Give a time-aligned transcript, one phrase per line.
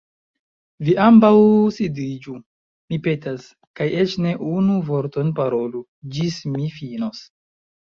[0.87, 1.29] Vi ambaŭ
[1.75, 2.39] sidiĝu,
[2.95, 3.47] mi petas.
[3.83, 5.87] Kaj eĉ ne unu vorton parolu,
[6.19, 7.27] ĝis mi finos."